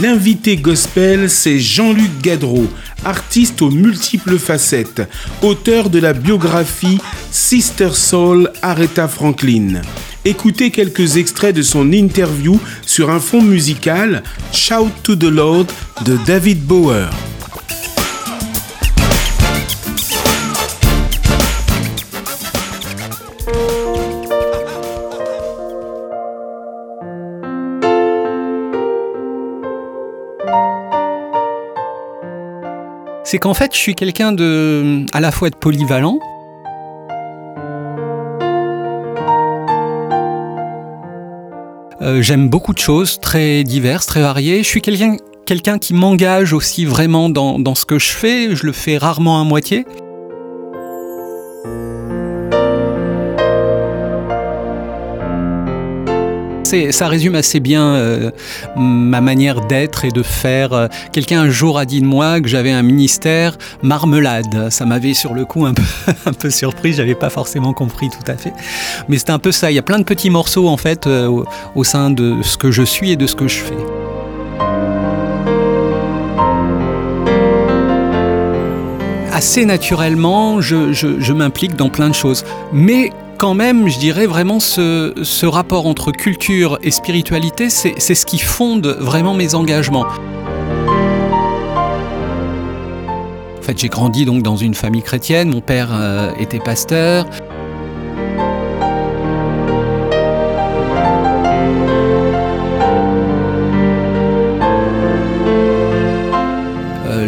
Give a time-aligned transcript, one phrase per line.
[0.00, 2.66] L'invité gospel, c'est Jean-Luc Gadreau,
[3.04, 5.00] artiste aux multiples facettes,
[5.40, 6.98] auteur de la biographie
[7.30, 9.80] Sister Soul Aretha Franklin.
[10.26, 14.22] Écoutez quelques extraits de son interview sur un fond musical
[14.52, 15.68] Shout to the Lord
[16.04, 17.08] de David Bower.
[33.26, 36.20] C'est qu'en fait, je suis quelqu'un de à la fois de polyvalent.
[42.02, 44.62] Euh, j'aime beaucoup de choses, très diverses, très variées.
[44.62, 48.54] Je suis quelqu'un qui m'engage aussi vraiment dans ce que je fais.
[48.54, 49.84] Je le fais rarement à moitié.
[56.90, 58.30] Ça résume assez bien euh,
[58.76, 60.88] ma manière d'être et de faire.
[61.12, 64.70] Quelqu'un un jour a dit de moi que j'avais un ministère marmelade.
[64.70, 65.82] Ça m'avait sur le coup un peu,
[66.26, 68.52] un peu surpris, j'avais pas forcément compris tout à fait.
[69.08, 71.44] Mais c'est un peu ça, il y a plein de petits morceaux en fait euh,
[71.74, 73.76] au, sein de ce que je suis et de ce que je fais.
[79.32, 82.42] assez naturellement, je, je m'implique dans plein de choses.
[82.72, 88.38] Mais quand même, je dirais vraiment ce, rapport entre culture et spiritualité, c'est ce qui
[88.38, 90.06] fonde vraiment mes engagements.
[93.58, 97.26] En fait, j'ai grandi donc dans une famille chrétienne, mon père euh, était pasteur.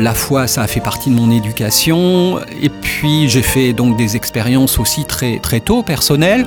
[0.09, 2.41] La foi, ça a fait partie de mon éducation.
[2.63, 6.47] Et puis j'ai fait donc des expériences aussi très, très tôt, personnelles.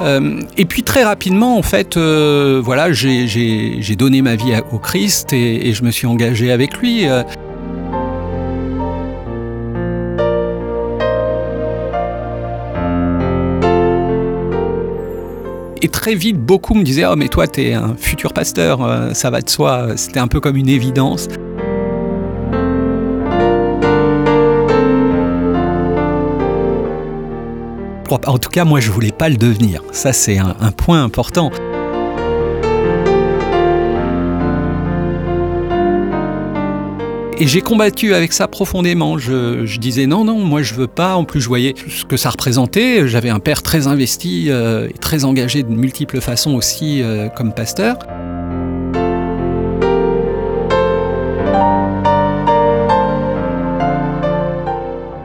[0.00, 5.32] Euh, et puis très rapidement, en fait, euh, voilà, j'ai donné ma vie au Christ
[5.32, 7.08] et, je me suis engagé avec lui.
[7.08, 7.22] Euh.
[15.84, 19.30] Et très vite, beaucoup me disaient Oh, mais toi, t'es un futur pasteur, euh, ça
[19.30, 19.96] va de soi.
[19.96, 21.26] C'était un peu comme une évidence.
[28.26, 29.82] En tout cas, moi, je voulais pas le devenir.
[29.90, 31.50] Ça, c'est un point important.
[37.38, 39.18] Et j'ai combattu avec ça profondément.
[39.18, 41.16] Je, disais non, non, moi je veux pas.
[41.16, 43.08] En plus, je voyais ce que ça représentait.
[43.08, 47.52] J'avais un père très investi euh, et très engagé de multiples façons aussi euh, comme
[47.52, 47.96] pasteur.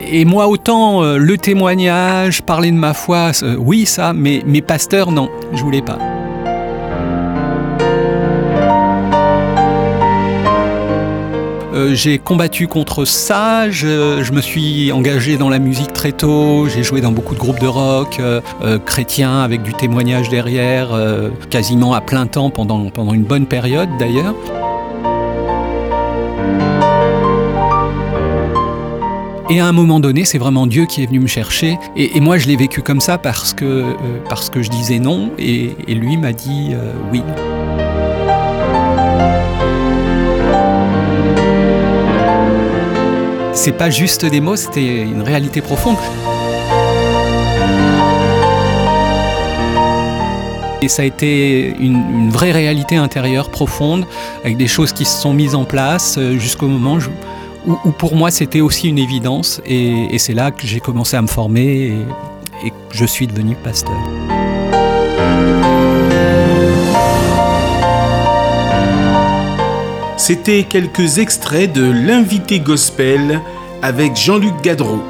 [0.09, 5.11] Et moi, autant euh, le témoignage, parler de ma foi, oui, ça, mais mes pasteurs,
[5.11, 6.16] non, je voulais pas.
[11.77, 16.81] Euh, j'ai combattu contre ça, je, me suis engagé dans la musique très tôt, j'ai
[16.81, 20.89] joué dans beaucoup de groupes de rock euh, euh, chrétiens avec du témoignage derrière,
[21.51, 24.33] quasiment à plein temps pendant, pendant une bonne période d'ailleurs.
[29.51, 31.77] Et à un moment donné, c'est vraiment Dieu qui est venu me chercher.
[31.95, 33.85] Et, moi, je l'ai vécu comme ça parce que,
[34.29, 36.71] parce que je disais non, et, lui m'a dit
[37.13, 37.21] oui.
[43.57, 45.97] C'est pas juste des mots, c'était une réalité profonde.
[50.81, 54.05] Et ça a été une, vraie réalité intérieure profonde,
[54.43, 56.99] avec des choses qui se sont mises en place euh, jusqu'au moment
[57.65, 59.59] où, pour moi c'était aussi une évidence.
[59.65, 63.97] Et, c'est là que j'ai commencé à me former et, et je suis devenu pasteur.
[70.27, 73.39] C'était quelques extraits de L'invité gospel
[73.81, 75.01] avec Jean-Luc Gadreau.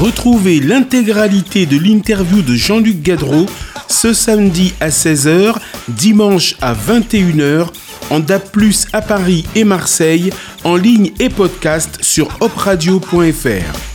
[0.00, 3.44] Retrouvez l'intégralité de l'interview de Jean-Luc Gadreau
[3.88, 5.54] ce samedi à 16h,
[5.88, 7.68] dimanche à 21h
[8.10, 8.56] en DAP+,
[8.92, 10.32] à Paris et Marseille,
[10.64, 13.85] en ligne et podcast sur opradio.fr.